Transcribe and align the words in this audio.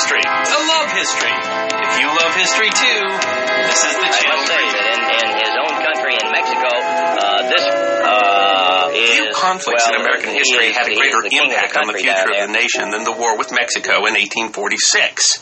history, 0.00 0.22
to 0.22 0.56
love 0.64 0.92
history. 0.92 1.36
If 1.84 2.00
you 2.00 2.06
love 2.08 2.34
history 2.34 2.70
too, 2.70 3.02
this 3.68 3.84
is 3.84 3.94
the 4.00 4.08
channel 4.08 4.46
for 4.46 4.60
you. 4.62 4.89
Few 9.00 9.30
conflicts 9.32 9.86
well, 9.86 9.94
in 9.94 10.00
American 10.00 10.30
history 10.34 10.66
is- 10.68 10.76
had 10.76 10.88
a 10.88 10.94
greater 10.94 11.24
is 11.24 11.30
the 11.30 11.36
impact 11.38 11.76
on 11.76 11.86
the 11.86 11.94
future 11.94 12.30
of 12.30 12.46
the 12.46 12.52
nation 12.52 12.90
than 12.90 13.04
the 13.04 13.12
war 13.12 13.36
with 13.36 13.52
Mexico 13.52 14.06
in 14.06 14.14
1846. 14.16 15.40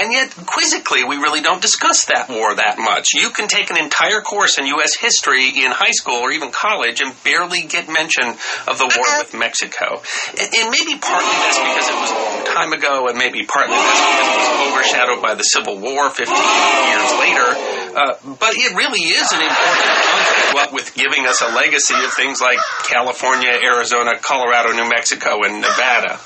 And 0.00 0.12
yet, 0.12 0.30
quizzically, 0.46 1.04
we 1.04 1.16
really 1.16 1.40
don't 1.40 1.60
discuss 1.62 2.06
that 2.06 2.28
war 2.28 2.54
that 2.54 2.78
much. 2.78 3.08
You 3.14 3.30
can 3.30 3.48
take 3.48 3.70
an 3.70 3.78
entire 3.78 4.20
course 4.20 4.58
in 4.58 4.66
U.S. 4.66 4.96
history 4.96 5.48
in 5.48 5.70
high 5.70 5.92
school 5.92 6.18
or 6.20 6.32
even 6.32 6.50
college 6.50 7.00
and 7.00 7.12
barely 7.22 7.62
get 7.62 7.88
mention 7.88 8.34
of 8.66 8.78
the 8.78 8.86
war 8.86 9.18
with 9.18 9.34
Mexico. 9.34 10.02
And, 10.38 10.48
and 10.54 10.70
maybe 10.70 10.98
partly 10.98 11.30
that's 11.44 11.58
because 11.58 11.88
it 11.88 11.96
was 12.00 12.10
a 12.10 12.14
long 12.14 12.44
time 12.46 12.72
ago, 12.72 13.08
and 13.08 13.18
maybe 13.18 13.44
partly 13.44 13.76
that's 13.76 14.00
because 14.00 14.28
it 14.28 14.38
was 14.40 14.72
overshadowed 14.74 15.22
by 15.22 15.34
the 15.34 15.42
Civil 15.44 15.78
War 15.78 16.10
15 16.10 16.34
years 16.34 17.10
later. 17.20 17.48
Uh, 17.94 18.14
but 18.40 18.54
it 18.58 18.74
really 18.74 19.06
is 19.06 19.30
an 19.30 19.38
important 19.38 19.86
conflict, 20.02 20.33
what 20.54 20.72
with 20.72 20.94
giving 20.94 21.26
us 21.26 21.42
a 21.42 21.50
legacy 21.50 21.98
of 21.98 22.14
things 22.14 22.40
like 22.40 22.58
California, 22.86 23.50
Arizona, 23.50 24.16
Colorado, 24.22 24.72
New 24.72 24.88
Mexico, 24.88 25.42
and 25.42 25.60
Nevada. 25.60 26.20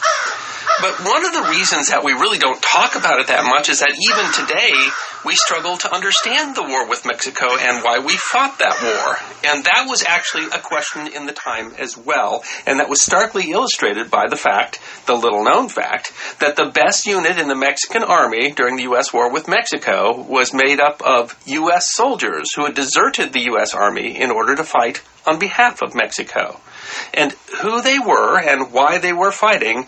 But 0.80 1.01
one 1.02 1.24
of 1.24 1.32
the 1.32 1.48
reasons 1.51 1.88
that 1.88 2.04
we 2.04 2.12
really 2.12 2.38
don't 2.38 2.60
talk 2.62 2.95
about 2.95 3.18
it 3.18 3.27
that 3.28 3.42
much 3.48 3.68
is 3.68 3.80
that 3.80 3.91
even 3.91 4.30
today 4.30 4.77
we 5.24 5.34
struggle 5.34 5.77
to 5.77 5.92
understand 5.92 6.54
the 6.54 6.62
war 6.62 6.88
with 6.88 7.06
Mexico 7.06 7.46
and 7.59 7.82
why 7.82 7.98
we 7.98 8.16
fought 8.16 8.59
that 8.59 8.80
war. 8.82 9.52
And 9.52 9.64
that 9.64 9.86
was 9.88 10.04
actually 10.06 10.46
a 10.46 10.59
question 10.59 11.09
in 11.09 11.26
the 11.26 11.32
time 11.32 11.72
as 11.78 11.96
well. 11.96 12.42
And 12.66 12.80
that 12.80 12.88
was 12.88 13.02
starkly 13.02 13.50
illustrated 13.50 14.10
by 14.10 14.26
the 14.28 14.36
fact, 14.36 14.80
the 15.06 15.14
little 15.14 15.45
known 15.45 15.68
fact, 15.68 16.12
that 16.40 16.56
the 16.56 16.70
best 16.73 17.06
unit 17.06 17.38
in 17.38 17.48
the 17.48 17.56
Mexican 17.56 18.02
army 18.02 18.52
during 18.52 18.76
the 18.76 18.84
U.S. 18.84 19.12
war 19.12 19.32
with 19.32 19.48
Mexico 19.48 20.20
was 20.20 20.54
made 20.54 20.80
up 20.80 21.02
of 21.02 21.38
U.S. 21.46 21.93
soldiers 21.93 22.54
who 22.54 22.65
had 22.65 22.74
deserted 22.74 23.32
the 23.32 23.45
U.S. 23.52 23.74
army 23.74 24.21
in 24.21 24.30
order 24.30 24.54
to 24.54 24.65
fight 24.65 25.02
on 25.26 25.38
behalf 25.38 25.82
of 25.82 25.95
Mexico. 25.95 26.60
And 27.12 27.32
who 27.60 27.82
they 27.82 27.98
were 27.98 28.38
and 28.38 28.73
why 28.73 28.98
they 28.98 29.12
were 29.12 29.32
fighting 29.32 29.87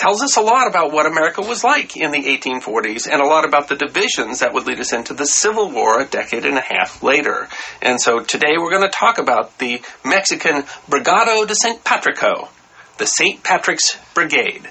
tells 0.00 0.22
us 0.22 0.38
a 0.38 0.40
lot 0.40 0.66
about 0.66 0.92
what 0.92 1.04
America 1.04 1.42
was 1.42 1.62
like 1.62 1.94
in 1.94 2.10
the 2.10 2.22
1840s 2.22 3.06
and 3.06 3.20
a 3.20 3.26
lot 3.26 3.46
about 3.46 3.68
the 3.68 3.76
divisions 3.76 4.38
that 4.38 4.54
would 4.54 4.66
lead 4.66 4.80
us 4.80 4.94
into 4.94 5.12
the 5.12 5.26
Civil 5.26 5.70
War 5.70 6.00
a 6.00 6.06
decade 6.06 6.46
and 6.46 6.56
a 6.56 6.62
half 6.62 7.02
later. 7.02 7.48
And 7.82 8.00
so 8.00 8.20
today 8.20 8.54
we're 8.56 8.70
going 8.70 8.88
to 8.88 8.88
talk 8.88 9.18
about 9.18 9.58
the 9.58 9.82
Mexican 10.02 10.64
Brigado 10.88 11.44
de 11.44 11.54
St. 11.54 11.84
Patrico, 11.84 12.48
the 12.96 13.04
St. 13.04 13.42
Patrick's 13.44 13.98
Brigade. 14.14 14.70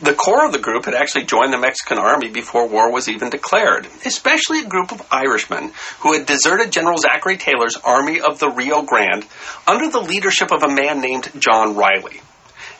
The 0.00 0.14
core 0.14 0.46
of 0.46 0.52
the 0.52 0.58
group 0.58 0.86
had 0.86 0.94
actually 0.94 1.24
joined 1.24 1.52
the 1.52 1.58
Mexican 1.58 1.98
army 1.98 2.30
before 2.30 2.66
war 2.66 2.90
was 2.90 3.10
even 3.10 3.28
declared, 3.28 3.86
especially 4.06 4.60
a 4.60 4.66
group 4.66 4.90
of 4.90 5.06
Irishmen 5.10 5.72
who 6.00 6.14
had 6.14 6.24
deserted 6.24 6.72
General 6.72 6.96
Zachary 6.96 7.36
Taylor's 7.36 7.76
Army 7.76 8.22
of 8.22 8.38
the 8.38 8.50
Rio 8.50 8.80
Grande 8.80 9.26
under 9.66 9.90
the 9.90 10.00
leadership 10.00 10.50
of 10.50 10.62
a 10.62 10.74
man 10.74 11.02
named 11.02 11.30
John 11.38 11.76
Riley 11.76 12.22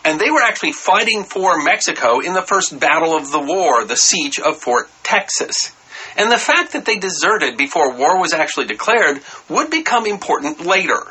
and 0.05 0.21
they 0.21 0.31
were 0.31 0.43
actually 0.43 0.73
fighting 0.73 1.25
for 1.25 1.63
Mexico 1.63 2.21
in 2.21 2.35
the 2.35 2.43
first 2.43 2.79
battle 2.79 3.17
of 3.17 3.33
the 3.33 3.41
war, 3.41 3.85
the 3.85 3.97
siege 3.97 4.39
of 4.39 4.59
Fort 4.59 4.89
Texas. 5.03 5.73
And 6.17 6.31
the 6.31 6.39
fact 6.39 6.73
that 6.73 6.85
they 6.85 6.97
deserted 6.97 7.57
before 7.57 7.97
war 7.97 8.21
was 8.21 8.33
actually 8.33 8.67
declared 8.67 9.23
would 9.49 9.71
become 9.71 10.07
important 10.07 10.65
later. 10.65 11.03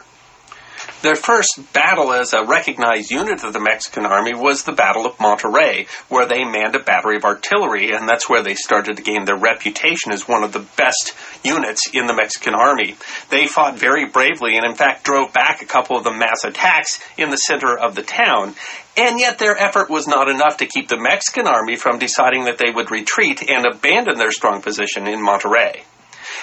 Their 1.03 1.15
first 1.15 1.59
battle 1.73 2.13
as 2.13 2.31
a 2.31 2.45
recognized 2.45 3.11
unit 3.11 3.43
of 3.43 3.51
the 3.51 3.59
Mexican 3.59 4.05
army 4.05 4.33
was 4.33 4.63
the 4.63 4.71
Battle 4.71 5.05
of 5.05 5.17
Monterrey, 5.17 5.89
where 6.07 6.25
they 6.25 6.45
manned 6.45 6.77
a 6.77 6.79
battery 6.79 7.17
of 7.17 7.25
artillery, 7.25 7.91
and 7.91 8.07
that's 8.07 8.29
where 8.29 8.41
they 8.41 8.55
started 8.55 8.95
to 8.95 9.03
gain 9.03 9.25
their 9.25 9.35
reputation 9.35 10.13
as 10.13 10.29
one 10.29 10.45
of 10.45 10.53
the 10.53 10.65
best 10.77 11.13
units 11.43 11.89
in 11.93 12.07
the 12.07 12.13
Mexican 12.13 12.55
army. 12.55 12.95
They 13.29 13.47
fought 13.47 13.77
very 13.77 14.05
bravely 14.05 14.55
and, 14.55 14.65
in 14.65 14.75
fact, 14.75 15.03
drove 15.03 15.33
back 15.33 15.61
a 15.61 15.65
couple 15.65 15.97
of 15.97 16.05
the 16.05 16.13
mass 16.13 16.45
attacks 16.45 17.01
in 17.17 17.31
the 17.31 17.35
center 17.35 17.77
of 17.77 17.95
the 17.95 18.03
town. 18.03 18.55
And 18.95 19.19
yet, 19.19 19.39
their 19.39 19.57
effort 19.57 19.89
was 19.89 20.07
not 20.07 20.29
enough 20.29 20.55
to 20.59 20.67
keep 20.67 20.87
the 20.87 21.01
Mexican 21.01 21.47
army 21.47 21.75
from 21.75 21.99
deciding 21.99 22.45
that 22.45 22.59
they 22.59 22.71
would 22.73 22.91
retreat 22.91 23.43
and 23.49 23.65
abandon 23.65 24.17
their 24.17 24.31
strong 24.31 24.61
position 24.61 25.05
in 25.07 25.19
Monterrey. 25.19 25.81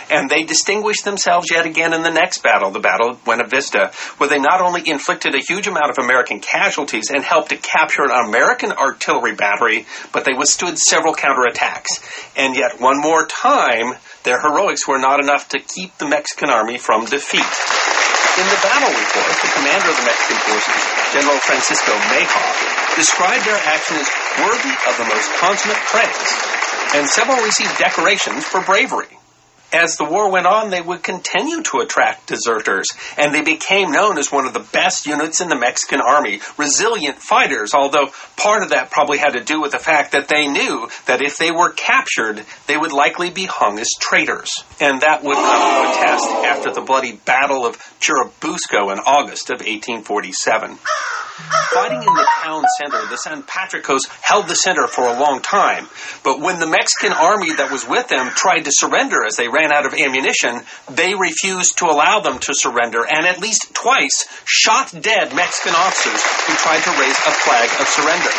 And 0.09 0.31
they 0.31 0.43
distinguished 0.43 1.05
themselves 1.05 1.51
yet 1.51 1.67
again 1.67 1.93
in 1.93 2.03
the 2.03 2.11
next 2.11 2.43
battle, 2.43 2.71
the 2.71 2.81
Battle 2.81 3.11
of 3.11 3.25
Buena 3.25 3.47
Vista, 3.47 3.93
where 4.19 4.29
they 4.29 4.39
not 4.39 4.61
only 4.61 4.83
inflicted 4.89 5.35
a 5.35 5.43
huge 5.47 5.67
amount 5.67 5.91
of 5.91 5.99
American 5.99 6.41
casualties 6.41 7.11
and 7.11 7.23
helped 7.23 7.51
to 7.51 7.57
capture 7.57 8.05
an 8.05 8.29
American 8.29 8.73
artillery 8.73 9.35
battery, 9.35 9.87
but 10.13 10.25
they 10.25 10.33
withstood 10.33 10.79
several 10.79 11.15
counterattacks. 11.15 12.01
And 12.37 12.57
yet, 12.57 12.81
one 12.81 13.01
more 13.01 13.27
time, 13.27 13.95
their 14.25 14.41
heroics 14.41 14.87
were 14.87 14.99
not 14.99 15.23
enough 15.23 15.49
to 15.51 15.61
keep 15.61 15.97
the 15.99 16.09
Mexican 16.09 16.51
army 16.51 16.79
from 16.79 17.05
defeat. 17.05 17.51
In 18.39 18.47
the 18.47 18.61
battle 18.63 18.89
report, 18.89 19.37
the 19.43 19.53
commander 19.53 19.91
of 19.91 19.97
the 19.97 20.07
Mexican 20.07 20.41
forces, 20.49 20.81
General 21.13 21.39
Francisco 21.45 21.93
Mejía, 22.09 22.97
described 22.97 23.45
their 23.45 23.61
action 23.69 23.97
as 23.97 24.09
worthy 24.39 24.75
of 24.89 24.95
the 24.97 25.05
most 25.05 25.29
consummate 25.37 25.83
praise, 25.93 26.31
and 26.95 27.07
several 27.09 27.43
received 27.43 27.77
decorations 27.79 28.45
for 28.45 28.61
bravery. 28.63 29.20
As 29.73 29.97
the 29.97 30.05
war 30.05 30.31
went 30.31 30.47
on, 30.47 30.71
they 30.71 30.81
would 30.81 31.03
continue 31.03 31.63
to 31.63 31.79
attract 31.79 32.27
deserters, 32.27 32.87
and 33.17 33.33
they 33.33 33.43
became 33.43 33.93
known 33.93 34.19
as 34.19 34.33
one 34.33 34.47
of 34.47 34.53
the 34.53 34.67
best 34.73 35.07
units 35.07 35.41
in 35.41 35.49
the 35.49 35.59
Mexican 35.59 36.01
army, 36.01 36.41
resilient 36.57 37.19
fighters, 37.19 37.73
although 37.73 38.09
part 38.37 38.63
of 38.63 38.71
that 38.71 38.91
probably 38.91 39.19
had 39.19 39.35
to 39.35 39.45
do 39.45 39.61
with 39.61 39.73
the 39.73 39.79
fact 39.79 40.13
that 40.13 40.29
they 40.29 40.49
knew 40.49 40.89
that 41.07 41.23
if 41.23 41.37
they 41.37 41.53
were 41.53 41.71
captured, 41.71 42.45
they 42.67 42.77
would 42.77 42.93
likely 42.93 43.31
be 43.31 43.47
hung 43.47 43.79
as 43.79 43.89
traitors. 44.01 44.51
And 44.81 45.03
that 45.03 45.23
would 45.23 45.37
come 45.37 45.85
to 45.85 45.91
a 45.91 46.05
test 46.05 46.27
after 46.27 46.73
the 46.73 46.81
bloody 46.81 47.13
Battle 47.13 47.65
of 47.65 47.77
Churubusco 48.01 48.93
in 48.93 48.99
August 48.99 49.51
of 49.51 49.61
1847. 49.61 50.79
Fighting 51.73 52.03
in 52.03 52.15
the 52.15 52.29
town 52.43 52.65
center, 52.79 53.07
the 53.09 53.17
San 53.17 53.43
Patricos 53.43 54.01
held 54.21 54.49
the 54.49 54.55
center 54.55 54.87
for 54.87 55.07
a 55.07 55.19
long 55.19 55.41
time. 55.41 55.87
But 56.23 56.41
when 56.41 56.59
the 56.59 56.67
Mexican 56.67 57.13
army 57.13 57.55
that 57.55 57.71
was 57.71 57.87
with 57.87 58.09
them 58.09 58.29
tried 58.31 58.65
to 58.65 58.73
surrender 58.73 59.25
as 59.25 59.37
they 59.37 59.49
ran 59.49 59.60
out 59.69 59.85
of 59.85 59.93
ammunition, 59.93 60.65
they 60.89 61.13
refused 61.13 61.77
to 61.85 61.93
allow 61.93 62.25
them 62.25 62.41
to 62.41 62.57
surrender 62.57 63.05
and 63.05 63.29
at 63.29 63.37
least 63.37 63.69
twice 63.77 64.25
shot 64.49 64.89
dead 64.97 65.37
Mexican 65.37 65.77
officers 65.77 66.25
who 66.49 66.57
tried 66.65 66.81
to 66.89 66.93
raise 66.97 67.21
a 67.29 67.35
flag 67.45 67.69
of 67.77 67.85
surrender. 67.85 68.33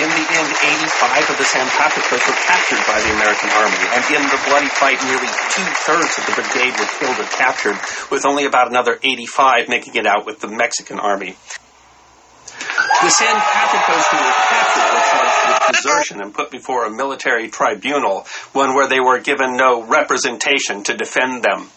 In 0.00 0.08
the 0.08 0.24
end, 0.32 0.48
85 0.88 1.30
of 1.30 1.36
the 1.36 1.44
San 1.44 1.68
Patricos 1.68 2.24
were 2.24 2.40
captured 2.48 2.80
by 2.88 2.96
the 3.04 3.12
American 3.12 3.52
army, 3.52 3.84
and 3.92 4.02
in 4.08 4.24
the 4.24 4.40
bloody 4.48 4.72
fight, 4.72 4.96
nearly 5.04 5.28
two 5.52 5.68
thirds 5.84 6.16
of 6.16 6.24
the 6.24 6.32
brigade 6.32 6.72
were 6.80 6.88
killed 6.96 7.20
or 7.20 7.28
captured, 7.36 7.76
with 8.10 8.24
only 8.24 8.46
about 8.46 8.72
another 8.72 8.96
85 9.02 9.68
making 9.68 9.96
it 9.96 10.06
out 10.06 10.24
with 10.24 10.40
the 10.40 10.48
Mexican 10.48 10.98
army. 10.98 11.36
The 13.02 13.10
San 13.10 13.36
Patricos 13.36 14.04
who 14.08 14.16
were 14.16 14.38
captured 14.48 14.88
were 14.96 15.04
charged 15.12 15.41
desertion 15.70 16.20
and 16.20 16.34
put 16.34 16.50
before 16.50 16.84
a 16.84 16.90
military 16.90 17.48
tribunal, 17.48 18.26
one 18.52 18.74
where 18.74 18.88
they 18.88 19.00
were 19.00 19.20
given 19.20 19.56
no 19.56 19.82
representation 19.82 20.82
to 20.84 20.96
defend 20.96 21.42
them. 21.42 21.68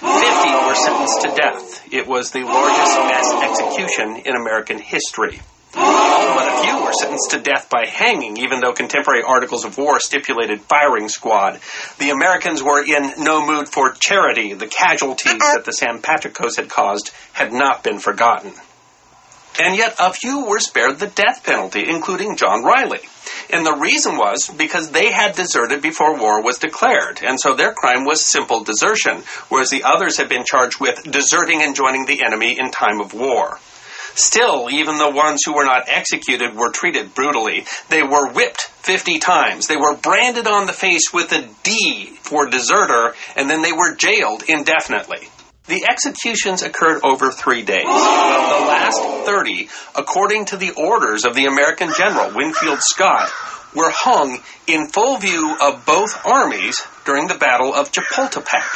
Fifty 0.00 0.50
were 0.50 0.74
sentenced 0.74 1.20
to 1.22 1.34
death. 1.34 1.92
It 1.92 2.06
was 2.06 2.30
the 2.30 2.42
largest 2.42 2.96
mass 2.96 3.32
execution 3.42 4.22
in 4.24 4.36
American 4.36 4.78
history. 4.78 5.40
But 5.74 6.48
a 6.48 6.62
few 6.62 6.84
were 6.84 6.92
sentenced 6.92 7.30
to 7.30 7.40
death 7.40 7.68
by 7.70 7.86
hanging, 7.86 8.36
even 8.38 8.60
though 8.60 8.72
contemporary 8.72 9.22
articles 9.22 9.64
of 9.64 9.78
war 9.78 10.00
stipulated 10.00 10.60
firing 10.62 11.08
squad. 11.08 11.60
The 11.98 12.10
Americans 12.10 12.62
were 12.62 12.84
in 12.84 13.24
no 13.24 13.46
mood 13.46 13.68
for 13.68 13.92
charity. 13.92 14.52
The 14.54 14.66
casualties 14.66 15.38
that 15.38 15.64
the 15.64 15.72
San 15.72 16.02
Patricos 16.02 16.56
had 16.56 16.68
caused 16.68 17.10
had 17.32 17.52
not 17.52 17.82
been 17.82 17.98
forgotten. 17.98 18.52
And 19.60 19.76
yet 19.76 19.96
a 19.98 20.12
few 20.12 20.46
were 20.46 20.60
spared 20.60 20.98
the 20.98 21.06
death 21.06 21.44
penalty, 21.44 21.86
including 21.86 22.36
John 22.36 22.64
Riley. 22.64 23.00
And 23.52 23.66
the 23.66 23.76
reason 23.76 24.16
was 24.16 24.48
because 24.48 24.90
they 24.90 25.12
had 25.12 25.36
deserted 25.36 25.82
before 25.82 26.18
war 26.18 26.42
was 26.42 26.56
declared, 26.56 27.20
and 27.22 27.38
so 27.38 27.54
their 27.54 27.74
crime 27.74 28.06
was 28.06 28.24
simple 28.24 28.64
desertion, 28.64 29.22
whereas 29.50 29.68
the 29.68 29.84
others 29.84 30.16
had 30.16 30.30
been 30.30 30.44
charged 30.44 30.80
with 30.80 31.02
deserting 31.04 31.60
and 31.62 31.76
joining 31.76 32.06
the 32.06 32.24
enemy 32.24 32.58
in 32.58 32.70
time 32.70 32.98
of 32.98 33.12
war. 33.12 33.58
Still, 34.14 34.68
even 34.70 34.98
the 34.98 35.10
ones 35.10 35.40
who 35.44 35.54
were 35.54 35.64
not 35.64 35.88
executed 35.88 36.54
were 36.54 36.70
treated 36.70 37.14
brutally. 37.14 37.64
They 37.88 38.02
were 38.02 38.30
whipped 38.30 38.62
50 38.62 39.18
times. 39.18 39.66
They 39.66 39.76
were 39.76 39.96
branded 39.96 40.46
on 40.46 40.66
the 40.66 40.72
face 40.72 41.12
with 41.12 41.32
a 41.32 41.48
D 41.62 42.16
for 42.22 42.46
deserter, 42.46 43.14
and 43.36 43.48
then 43.48 43.62
they 43.62 43.72
were 43.72 43.94
jailed 43.94 44.44
indefinitely. 44.48 45.28
The 45.66 45.86
executions 45.88 46.62
occurred 46.62 47.02
over 47.04 47.30
three 47.30 47.62
days. 47.62 47.86
Of 47.86 48.48
the 48.50 48.66
last 48.66 49.00
30, 49.26 49.68
according 49.94 50.46
to 50.46 50.56
the 50.56 50.72
orders 50.72 51.24
of 51.24 51.34
the 51.34 51.46
American 51.46 51.92
general, 51.96 52.34
Winfield 52.34 52.80
Scott, 52.80 53.30
were 53.74 53.90
hung 53.90 54.40
in 54.66 54.88
full 54.88 55.18
view 55.18 55.56
of 55.62 55.86
both 55.86 56.26
armies 56.26 56.82
during 57.04 57.28
the 57.28 57.36
Battle 57.38 57.72
of 57.72 57.92
Chapultepec. 57.92 58.66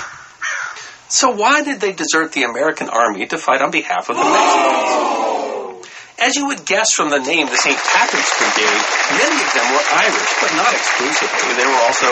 So 1.09 1.31
why 1.31 1.63
did 1.63 1.81
they 1.81 1.93
desert 1.93 2.33
the 2.33 2.45
American 2.45 2.89
army 2.89 3.27
to 3.27 3.39
fight 3.39 3.63
on 3.63 3.71
behalf 3.71 4.09
of 4.09 4.17
the 4.17 4.25
Mexicans? 4.25 5.27
As 6.19 6.35
you 6.35 6.47
would 6.49 6.65
guess 6.65 6.95
from 6.95 7.11
the 7.11 7.21
name, 7.21 7.47
the 7.47 7.61
St. 7.61 7.77
Patrick's 7.77 8.33
Brigade, 8.41 8.83
many 9.21 9.37
of 9.37 9.51
them 9.53 9.69
were 9.69 9.85
Irish, 10.01 10.33
but 10.41 10.51
not 10.57 10.73
exclusively. 10.73 11.55
There 11.55 11.69
were 11.69 11.83
also 11.85 12.09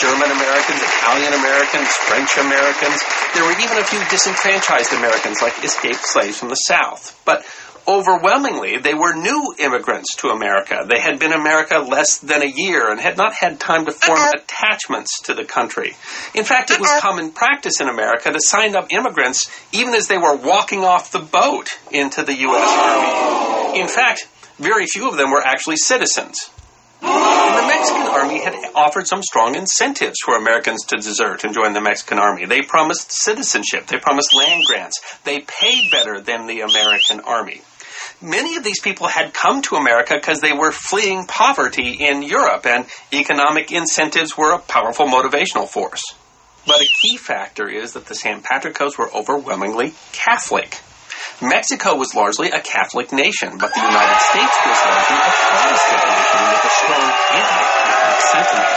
German 0.00 0.30
Americans, 0.30 0.80
Italian 0.82 1.32
Americans, 1.32 1.88
French 2.10 2.36
Americans. 2.38 2.98
There 3.34 3.44
were 3.44 3.56
even 3.58 3.78
a 3.78 3.84
few 3.84 4.02
disenfranchised 4.10 4.92
Americans, 4.92 5.42
like 5.42 5.62
escaped 5.64 6.04
slaves 6.04 6.38
from 6.38 6.48
the 6.48 6.60
South. 6.68 7.18
But 7.24 7.44
overwhelmingly, 7.88 8.78
they 8.78 8.94
were 8.94 9.14
new 9.14 9.54
immigrants 9.58 10.16
to 10.16 10.28
America. 10.28 10.86
They 10.88 11.00
had 11.00 11.18
been 11.18 11.32
in 11.32 11.40
America 11.40 11.78
less 11.78 12.18
than 12.18 12.42
a 12.42 12.52
year 12.54 12.90
and 12.90 13.00
had 13.00 13.16
not 13.16 13.34
had 13.34 13.60
time 13.60 13.86
to 13.86 13.92
form 13.92 14.20
attachments 14.34 15.20
to 15.22 15.34
the 15.34 15.44
country. 15.44 15.96
In 16.34 16.44
fact, 16.44 16.70
it 16.70 16.80
was 16.80 16.90
common 17.00 17.30
practice 17.30 17.80
in 17.80 17.88
America 17.88 18.32
to 18.32 18.40
sign 18.40 18.74
up 18.74 18.92
immigrants 18.92 19.50
even 19.72 19.94
as 19.94 20.08
they 20.08 20.18
were 20.18 20.36
walking 20.36 20.84
off 20.84 21.12
the 21.12 21.20
boat 21.20 21.78
into 21.92 22.22
the 22.22 22.34
U.S. 22.34 22.68
Army. 22.68 23.80
In 23.80 23.88
fact, 23.88 24.28
very 24.58 24.86
few 24.86 25.08
of 25.08 25.16
them 25.16 25.30
were 25.30 25.42
actually 25.44 25.76
citizens. 25.76 26.50
Mexican 27.86 28.14
army 28.14 28.42
had 28.42 28.54
offered 28.74 29.06
some 29.06 29.22
strong 29.22 29.54
incentives 29.54 30.16
for 30.24 30.36
Americans 30.36 30.84
to 30.86 30.96
desert 30.96 31.44
and 31.44 31.54
join 31.54 31.72
the 31.72 31.80
Mexican 31.80 32.18
army. 32.18 32.44
They 32.44 32.62
promised 32.62 33.12
citizenship, 33.12 33.86
they 33.86 33.98
promised 33.98 34.34
land 34.34 34.64
grants, 34.66 35.00
they 35.24 35.40
paid 35.40 35.92
better 35.92 36.20
than 36.20 36.46
the 36.46 36.62
American 36.62 37.20
army. 37.20 37.62
Many 38.20 38.56
of 38.56 38.64
these 38.64 38.80
people 38.80 39.06
had 39.06 39.34
come 39.34 39.62
to 39.62 39.76
America 39.76 40.14
because 40.14 40.40
they 40.40 40.52
were 40.52 40.72
fleeing 40.72 41.26
poverty 41.26 41.92
in 41.92 42.22
Europe, 42.22 42.66
and 42.66 42.86
economic 43.12 43.70
incentives 43.70 44.36
were 44.36 44.52
a 44.52 44.58
powerful 44.58 45.06
motivational 45.06 45.68
force. 45.68 46.02
But 46.66 46.80
a 46.80 46.88
key 47.02 47.18
factor 47.18 47.68
is 47.68 47.92
that 47.92 48.06
the 48.06 48.14
San 48.16 48.42
Patricos 48.42 48.98
were 48.98 49.14
overwhelmingly 49.14 49.94
Catholic. 50.12 50.80
Mexico 51.42 51.96
was 52.00 52.14
largely 52.16 52.48
a 52.48 52.64
Catholic 52.64 53.12
nation, 53.12 53.60
but 53.60 53.68
the 53.76 53.84
United 53.84 54.20
States 54.32 54.56
was 54.64 54.78
largely 54.88 55.20
a 55.20 55.32
Protestant 55.36 56.02
nation 56.08 56.40
with 56.48 56.64
a 56.64 56.72
strong 56.80 57.06
anti-Catholic 57.36 58.20
sentiment. 58.32 58.72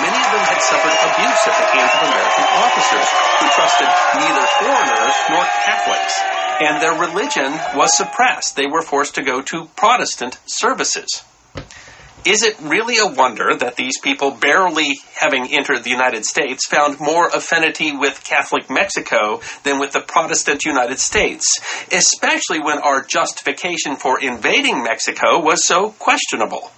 Many 0.00 0.20
of 0.24 0.30
them 0.32 0.44
had 0.48 0.60
suffered 0.64 0.96
abuse 1.04 1.42
at 1.44 1.56
the 1.60 1.68
hands 1.68 1.92
of 1.92 2.00
American 2.08 2.46
officers 2.64 3.08
who 3.12 3.46
trusted 3.52 3.90
neither 4.24 4.46
foreigners 4.56 5.16
nor 5.28 5.44
Catholics, 5.68 6.14
and 6.64 6.80
their 6.80 6.96
religion 6.96 7.52
was 7.76 7.92
suppressed. 7.92 8.56
They 8.56 8.66
were 8.66 8.80
forced 8.80 9.16
to 9.16 9.22
go 9.22 9.42
to 9.42 9.68
Protestant 9.76 10.38
services. 10.46 11.22
Is 12.24 12.44
it 12.44 12.56
really 12.60 12.98
a 12.98 13.06
wonder 13.06 13.56
that 13.56 13.74
these 13.74 13.98
people, 13.98 14.30
barely 14.30 15.00
having 15.18 15.52
entered 15.52 15.82
the 15.82 15.90
United 15.90 16.24
States, 16.24 16.66
found 16.68 17.00
more 17.00 17.26
affinity 17.26 17.96
with 17.96 18.22
Catholic 18.22 18.70
Mexico 18.70 19.40
than 19.64 19.80
with 19.80 19.92
the 19.92 20.00
Protestant 20.00 20.64
United 20.64 21.00
States, 21.00 21.58
especially 21.90 22.60
when 22.60 22.78
our 22.78 23.02
justification 23.02 23.96
for 23.96 24.20
invading 24.20 24.84
Mexico 24.84 25.40
was 25.40 25.66
so 25.66 25.90
questionable? 25.98 26.70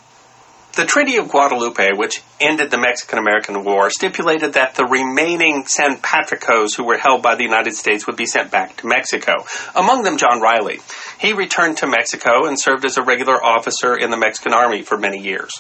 The 0.77 0.85
Treaty 0.85 1.19
of 1.19 1.29
Guadalupe, 1.29 1.91
which 1.95 2.21
ended 2.41 2.73
the 2.73 2.81
Mexican 2.81 3.21
American 3.21 3.63
War, 3.63 3.91
stipulated 3.91 4.55
that 4.55 4.75
the 4.75 4.85
remaining 4.85 5.67
San 5.67 5.99
Patricos 5.99 6.77
who 6.77 6.83
were 6.83 6.99
held 6.99 7.23
by 7.23 7.37
the 7.37 7.45
United 7.45 7.75
States 7.75 8.09
would 8.09 8.17
be 8.17 8.27
sent 8.27 8.51
back 8.51 8.79
to 8.79 8.89
Mexico. 8.89 9.45
Among 9.77 10.03
them, 10.03 10.17
John 10.17 10.41
Riley. 10.41 10.81
He 11.21 11.33
returned 11.33 11.77
to 11.77 11.87
Mexico 11.87 12.47
and 12.47 12.59
served 12.59 12.85
as 12.85 12.97
a 12.97 13.05
regular 13.05 13.41
officer 13.41 13.95
in 13.95 14.11
the 14.11 14.17
Mexican 14.17 14.53
Army 14.53 14.83
for 14.83 14.99
many 14.99 15.21
years. 15.21 15.53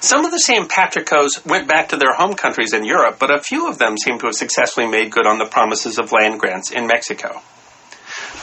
Some 0.00 0.24
of 0.24 0.32
the 0.32 0.40
San 0.40 0.66
Patricos 0.66 1.46
went 1.46 1.68
back 1.68 1.90
to 1.90 1.96
their 1.96 2.14
home 2.14 2.34
countries 2.34 2.72
in 2.72 2.84
Europe, 2.84 3.18
but 3.20 3.30
a 3.30 3.40
few 3.40 3.68
of 3.68 3.78
them 3.78 3.96
seem 3.96 4.18
to 4.18 4.26
have 4.26 4.34
successfully 4.34 4.88
made 4.88 5.12
good 5.12 5.28
on 5.28 5.38
the 5.38 5.46
promises 5.46 5.96
of 6.00 6.10
land 6.10 6.40
grants 6.40 6.72
in 6.72 6.88
Mexico. 6.88 7.40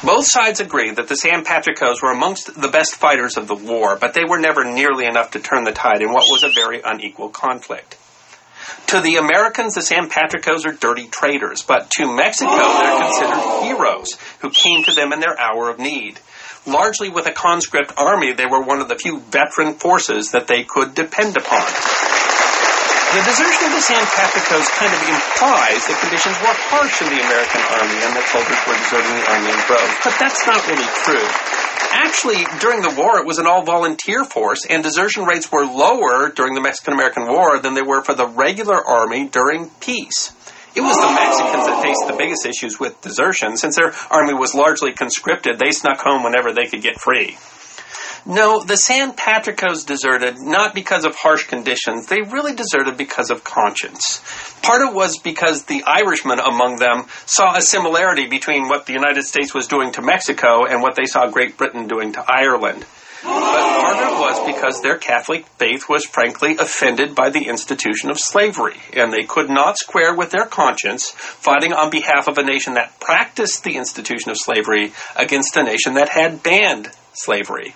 Both 0.03 0.25
sides 0.31 0.59
agree 0.59 0.89
that 0.92 1.07
the 1.07 1.15
San 1.15 1.45
Patricos 1.45 2.01
were 2.01 2.12
amongst 2.12 2.59
the 2.59 2.69
best 2.69 2.95
fighters 2.95 3.38
of 3.38 3.48
the 3.48 3.56
war, 3.56 3.98
but 3.98 4.15
they 4.15 4.25
were 4.25 4.39
never 4.39 4.63
nearly 4.63 5.06
enough 5.06 5.31
to 5.31 5.39
turn 5.39 5.63
the 5.63 5.71
tide 5.71 6.01
in 6.01 6.12
what 6.12 6.25
was 6.27 6.44
a 6.44 6.50
very 6.50 6.81
unequal 6.83 7.30
conflict. 7.30 7.98
To 8.88 9.00
the 9.00 9.18
Americans, 9.18 9.75
the 9.75 9.81
San 9.81 10.09
Patricos 10.09 10.65
are 10.65 10.74
dirty 10.74 11.07
traitors, 11.07 11.62
but 11.62 11.92
to 11.92 12.12
Mexico, 12.12 12.51
they're 12.51 13.01
considered 13.03 13.63
heroes 13.63 14.18
who 14.39 14.50
came 14.50 14.83
to 14.86 14.92
them 14.92 15.13
in 15.13 15.19
their 15.19 15.39
hour 15.39 15.69
of 15.69 15.77
need. 15.77 16.19
Largely 16.65 17.09
with 17.09 17.27
a 17.27 17.31
conscript 17.31 17.94
army, 17.95 18.33
they 18.33 18.45
were 18.48 18.62
one 18.62 18.81
of 18.81 18.88
the 18.88 18.98
few 18.98 19.19
veteran 19.19 19.75
forces 19.75 20.31
that 20.31 20.48
they 20.48 20.63
could 20.63 20.95
depend 20.95 21.38
upon. 21.38 21.65
The 23.12 23.28
desertion 23.28 23.68
of 23.68 23.75
the 23.75 23.84
San 23.84 24.00
Patricos 24.08 24.72
kind 24.80 24.88
of 24.88 25.02
implies 25.04 25.84
that 25.84 26.00
conditions 26.00 26.31
were 26.40 26.56
harsh 26.72 26.96
in 27.04 27.12
the 27.12 27.19
American 27.19 27.60
army 27.60 28.00
and 28.08 28.16
that 28.16 28.24
soldiers 28.31 28.56
were 28.63 28.80
deserting 28.88 29.19
the 29.19 29.28
army 29.28 29.52
in 29.52 29.60
droves. 29.68 30.00
But 30.00 30.16
that's 30.16 30.48
not 30.48 30.63
really 30.72 30.88
true. 31.04 31.28
Actually, 31.92 32.48
during 32.63 32.80
the 32.80 32.96
war, 32.96 33.19
it 33.19 33.28
was 33.28 33.36
an 33.36 33.48
all 33.48 33.68
volunteer 33.68 34.24
force, 34.24 34.63
and 34.63 34.81
desertion 34.81 35.25
rates 35.25 35.52
were 35.52 35.68
lower 35.68 36.31
during 36.31 36.56
the 36.56 36.63
Mexican 36.63 36.94
American 36.94 37.28
War 37.28 37.60
than 37.60 37.75
they 37.75 37.84
were 37.84 38.02
for 38.02 38.16
the 38.16 38.28
regular 38.31 38.80
army 38.80 39.28
during 39.28 39.68
peace. 39.84 40.31
It 40.72 40.80
was 40.80 40.96
the 40.96 41.12
Mexicans 41.12 41.68
that 41.68 41.84
faced 41.84 42.08
the 42.08 42.16
biggest 42.16 42.46
issues 42.48 42.80
with 42.80 42.96
desertion. 43.02 43.58
Since 43.58 43.75
their 43.75 43.92
army 44.08 44.34
was 44.34 44.56
largely 44.56 44.94
conscripted, 44.94 45.60
they 45.60 45.72
snuck 45.72 46.00
home 46.00 46.24
whenever 46.24 46.54
they 46.54 46.72
could 46.72 46.81
get 46.81 46.96
free. 46.96 47.36
No, 48.26 48.64
the 48.64 48.78
San 48.78 49.14
Patricos 49.14 49.86
deserted 49.86 50.36
not 50.38 50.76
because 50.76 51.06
of 51.06 51.16
harsh 51.16 51.48
conditions. 51.48 52.06
They 52.06 52.22
really 52.22 52.54
deserted 52.54 52.96
because 52.96 53.32
of 53.32 53.44
conscience. 53.44 54.22
Part 54.62 54.84
of 54.84 54.90
it 54.90 54.96
was 54.96 55.18
because 55.18 55.64
the 55.64 55.84
Irishmen 55.84 56.40
among 56.40 56.78
them 56.78 57.06
saw 57.26 57.56
a 57.56 57.62
similarity 57.62 58.28
between 58.28 58.68
what 58.68 58.86
the 58.86 58.94
United 58.94 59.24
States 59.24 59.54
was 59.54 59.66
doing 59.66 59.92
to 59.94 60.04
Mexico 60.04 60.66
and 60.66 60.84
what 60.84 60.96
they 60.96 61.06
saw 61.06 61.28
Great 61.28 61.58
Britain 61.58 61.88
doing 61.88 62.14
to 62.14 62.24
Ireland. 62.28 62.86
But 63.24 63.82
part 63.82 63.98
of 63.98 64.14
it 64.14 64.20
was 64.20 64.54
because 64.56 64.82
their 64.82 64.98
Catholic 64.98 65.46
faith 65.58 65.88
was 65.90 66.06
frankly 66.06 66.58
offended 66.58 67.16
by 67.16 67.30
the 67.30 67.48
institution 67.48 68.10
of 68.10 68.20
slavery, 68.20 68.78
and 68.94 69.14
they 69.14 69.24
could 69.24 69.50
not 69.50 69.78
square 69.78 70.16
with 70.16 70.32
their 70.32 70.46
conscience 70.46 71.10
fighting 71.12 71.74
on 71.74 71.90
behalf 71.92 72.28
of 72.28 72.38
a 72.38 72.44
nation 72.44 72.76
that 72.76 73.00
practiced 73.00 73.64
the 73.64 73.78
institution 73.78 74.32
of 74.32 74.38
slavery 74.40 74.94
against 75.16 75.58
a 75.58 75.64
nation 75.64 75.96
that 75.96 76.10
had 76.10 76.42
banned 76.42 76.92
slavery. 77.14 77.76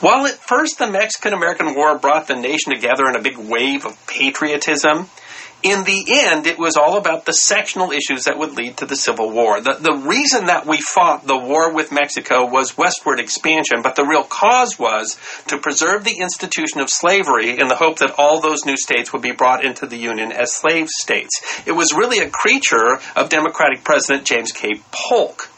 While 0.00 0.26
at 0.26 0.34
first 0.34 0.78
the 0.78 0.90
Mexican 0.90 1.32
American 1.32 1.74
War 1.74 1.98
brought 1.98 2.26
the 2.26 2.36
nation 2.36 2.74
together 2.74 3.08
in 3.08 3.16
a 3.16 3.22
big 3.22 3.38
wave 3.38 3.86
of 3.86 4.06
patriotism, 4.06 5.08
in 5.62 5.84
the 5.84 6.04
end, 6.10 6.46
it 6.46 6.58
was 6.58 6.76
all 6.76 6.98
about 6.98 7.24
the 7.24 7.32
sectional 7.32 7.90
issues 7.90 8.24
that 8.24 8.38
would 8.38 8.56
lead 8.56 8.76
to 8.76 8.86
the 8.86 8.94
Civil 8.94 9.30
War. 9.30 9.60
The, 9.60 9.78
the 9.80 9.96
reason 9.96 10.46
that 10.46 10.66
we 10.66 10.78
fought 10.80 11.26
the 11.26 11.38
war 11.38 11.72
with 11.72 11.90
Mexico 11.90 12.46
was 12.46 12.76
westward 12.76 13.18
expansion, 13.18 13.80
but 13.82 13.96
the 13.96 14.04
real 14.04 14.22
cause 14.22 14.78
was 14.78 15.18
to 15.48 15.58
preserve 15.58 16.04
the 16.04 16.18
institution 16.20 16.80
of 16.80 16.90
slavery 16.90 17.58
in 17.58 17.68
the 17.68 17.76
hope 17.76 17.98
that 17.98 18.14
all 18.18 18.40
those 18.40 18.66
new 18.66 18.76
states 18.76 19.12
would 19.12 19.22
be 19.22 19.32
brought 19.32 19.64
into 19.64 19.86
the 19.86 19.96
Union 19.96 20.30
as 20.30 20.54
slave 20.54 20.88
states. 20.88 21.32
It 21.64 21.72
was 21.72 21.94
really 21.94 22.18
a 22.18 22.30
creature 22.30 23.00
of 23.16 23.30
Democratic 23.30 23.82
President 23.82 24.26
James 24.26 24.52
K. 24.52 24.82
Polk. 24.92 25.50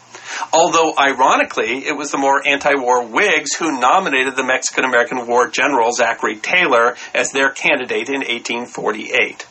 Although, 0.53 0.95
ironically, 0.97 1.87
it 1.87 1.97
was 1.97 2.11
the 2.11 2.19
more 2.19 2.47
anti 2.47 2.75
war 2.77 3.05
Whigs 3.05 3.55
who 3.55 3.81
nominated 3.81 4.37
the 4.37 4.45
Mexican 4.45 4.85
American 4.85 5.27
War 5.27 5.49
general 5.49 5.93
Zachary 5.93 6.37
Taylor 6.37 6.97
as 7.15 7.33
their 7.33 7.51
candidate 7.51 8.09
in 8.09 8.21
1848. 8.21 9.47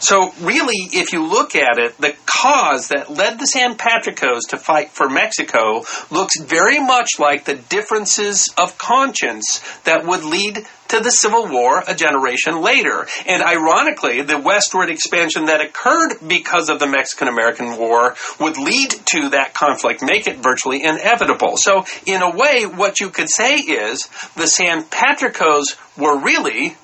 So, 0.00 0.32
really, 0.40 0.88
if 0.92 1.12
you 1.12 1.26
look 1.26 1.54
at 1.54 1.78
it, 1.78 1.96
the 1.98 2.14
cause 2.24 2.88
that 2.88 3.10
led 3.10 3.38
the 3.38 3.46
San 3.46 3.76
Patricos 3.76 4.48
to 4.48 4.56
fight 4.56 4.90
for 4.90 5.10
Mexico 5.10 5.84
looks 6.10 6.40
very 6.40 6.80
much 6.80 7.18
like 7.18 7.44
the 7.44 7.56
differences 7.56 8.46
of 8.56 8.78
conscience 8.78 9.60
that 9.84 10.06
would 10.06 10.24
lead 10.24 10.66
to 10.88 11.00
the 11.00 11.10
Civil 11.10 11.48
War 11.48 11.84
a 11.86 11.94
generation 11.94 12.62
later. 12.62 13.06
And 13.26 13.42
ironically, 13.42 14.22
the 14.22 14.38
westward 14.38 14.88
expansion 14.88 15.46
that 15.46 15.60
occurred 15.60 16.16
because 16.26 16.70
of 16.70 16.78
the 16.78 16.86
Mexican 16.86 17.28
American 17.28 17.76
War 17.76 18.16
would 18.40 18.56
lead 18.56 18.90
to 18.90 19.28
that 19.30 19.52
conflict, 19.52 20.02
make 20.02 20.26
it 20.26 20.38
virtually 20.38 20.82
inevitable. 20.82 21.56
So, 21.56 21.84
in 22.06 22.22
a 22.22 22.34
way, 22.34 22.64
what 22.64 23.00
you 23.00 23.10
could 23.10 23.28
say 23.28 23.56
is 23.56 24.08
the 24.34 24.46
San 24.46 24.84
Patricos 24.84 25.76
were 25.96 26.18
really 26.18 26.76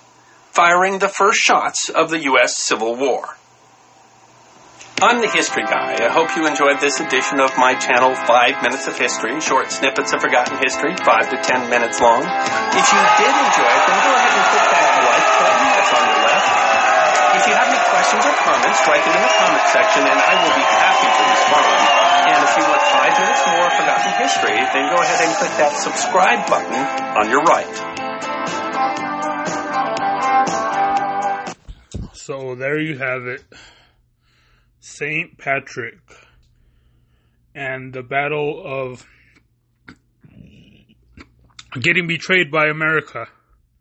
firing 0.56 0.96
the 0.96 1.12
first 1.12 1.36
shots 1.36 1.92
of 1.92 2.08
the 2.08 2.32
U.S. 2.32 2.56
Civil 2.56 2.96
War. 2.96 3.36
I'm 5.04 5.20
the 5.20 5.28
History 5.28 5.68
Guy. 5.68 6.00
I 6.00 6.08
hope 6.08 6.32
you 6.32 6.48
enjoyed 6.48 6.80
this 6.80 6.96
edition 6.96 7.44
of 7.44 7.52
my 7.60 7.76
channel, 7.76 8.16
5 8.16 8.64
Minutes 8.64 8.88
of 8.88 8.96
History, 8.96 9.36
short 9.44 9.68
snippets 9.68 10.16
of 10.16 10.24
forgotten 10.24 10.56
history, 10.64 10.96
5 10.96 11.04
to 11.04 11.36
10 11.36 11.68
minutes 11.68 12.00
long. 12.00 12.24
If 12.72 12.88
you 12.88 13.02
did 13.20 13.34
enjoy 13.36 13.68
it, 13.68 13.82
then 13.84 14.00
go 14.00 14.12
ahead 14.16 14.32
and 14.32 14.46
click 14.48 14.66
that 14.72 14.90
like 14.96 15.28
button 15.36 15.68
that's 15.76 15.92
on 15.92 16.04
your 16.08 16.20
left. 16.24 16.48
If 17.36 17.44
you 17.44 17.52
have 17.52 17.68
any 17.68 17.82
questions 17.92 18.24
or 18.24 18.36
comments, 18.40 18.80
write 18.88 19.04
them 19.04 19.12
in 19.12 19.22
the 19.28 19.34
comment 19.36 19.66
section 19.76 20.02
and 20.08 20.18
I 20.24 20.34
will 20.40 20.56
be 20.56 20.64
happy 20.64 21.08
to 21.12 21.22
respond. 21.36 21.68
And 22.32 22.38
if 22.48 22.52
you 22.56 22.64
want 22.64 22.80
5 22.80 23.12
minutes 23.12 23.42
more 23.44 23.64
of 23.68 23.74
forgotten 23.76 24.12
history, 24.24 24.56
then 24.72 24.88
go 24.88 24.96
ahead 25.04 25.20
and 25.20 25.36
click 25.36 25.52
that 25.60 25.76
subscribe 25.76 26.48
button 26.48 26.80
on 27.20 27.28
your 27.28 27.44
right. 27.44 27.95
So 32.26 32.56
there 32.56 32.80
you 32.80 32.98
have 32.98 33.24
it. 33.26 33.44
St. 34.80 35.38
Patrick 35.38 36.00
and 37.54 37.92
the 37.92 38.02
battle 38.02 38.60
of 38.64 39.06
getting 41.80 42.08
betrayed 42.08 42.50
by 42.50 42.66
America. 42.66 43.28